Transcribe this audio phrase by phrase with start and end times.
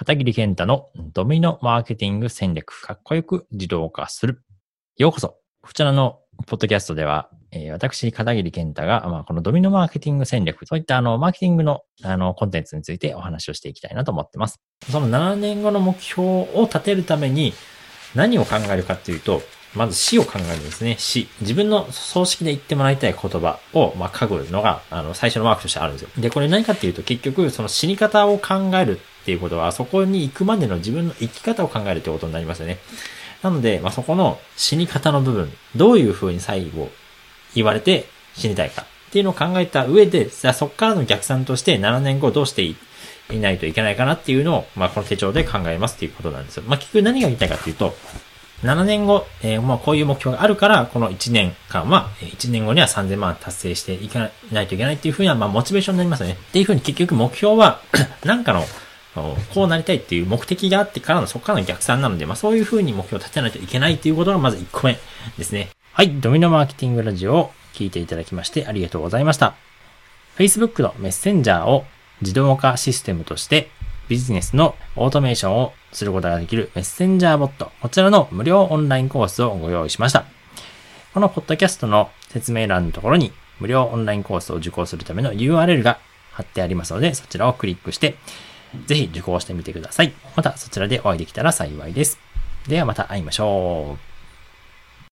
[0.00, 4.42] 片桐健太のドミノマーケティング戦略、かっこよく自動化する。
[4.96, 5.36] ようこそ。
[5.60, 14.58] こちらのポッドキャストでは、えー、私、片桐健太が、まあ、このドミノマーケティング戦略、そういったあの、マーケティングのあの、コンテンツについてお話をしていきたいなと思ってます。
[14.90, 17.52] その7年後の目標を立てるために
[18.14, 19.42] 何を考えるかっていうと、
[19.74, 20.96] まず死を考えるんですね。
[20.98, 21.28] 死。
[21.42, 26.08] 自分の葬式で言ってもらいたい言葉を、まあ、書くのが、あの、最初のマークとしてあるんですよ。
[26.16, 32.78] で、これ何かっていうと、結局、その死に方を考えるっていうことは、そこに行くまでの自分の生き方を考えるってことになりますよね。
[33.42, 36.90] なので、まあ、そこの死に方の部分、どういう風に最後
[37.54, 42.76] 言われて死にたいかっていうのを考えた上で、じゃあそこからの逆算として7年後どうしてい
[43.40, 46.64] ないといけないかなっていうのを、まあ、この手帳で考えますっていうことなんですよ。
[46.66, 47.94] まあ、結局何が言いたいかっていうと、
[48.62, 56.34] 7年後、えー、まあこういう目標があるから、この1年間は、1年後には3000万達成していかないといけないっていうふうな、まあモチベーションになりますよね。
[56.34, 57.80] っていうふうに結局目標は
[58.24, 58.64] なんかの、
[59.54, 64.98] こうなりたいっていう目的があってからの、そこからの逆算なので、まあそういうふうに目標を立てないといけないっていうことがまず1個目
[65.38, 65.70] ですね。
[65.92, 69.54] はい、ドミノマーケティングラジオを聞いていただきましてありがとうございました。
[70.36, 71.84] Facebook のメッセンジャーを
[72.22, 73.68] 自動化システムとして
[74.08, 80.24] ビジネスのオートメーションをすることができるメッセンジャーボット、こちらの無料オンラインコースをご用意しました。
[81.14, 85.98] このポッドキャストの説明欄のところに無料オンラインコースを受講するための URL が
[86.32, 88.16] 貼ってありますので、そちらをクリックして、
[88.86, 90.12] ぜひ受講してみてください。
[90.36, 92.18] またそちらでお会いできたら幸いです。
[92.68, 94.09] ではまた会いましょう。